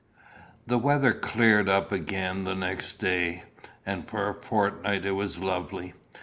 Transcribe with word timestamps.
The 0.65 0.79
weather 0.79 1.13
cleared 1.13 1.69
up 1.69 1.91
again 1.91 2.43
the 2.43 2.55
next 2.55 2.93
day, 2.93 3.43
and 3.85 4.03
for 4.03 4.27
a 4.29 4.33
fortnight 4.33 5.05
it 5.05 5.11
was 5.11 5.37
lovely. 5.37 5.93